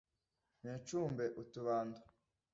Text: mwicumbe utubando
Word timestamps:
mwicumbe 0.59 1.25
utubando 1.41 2.01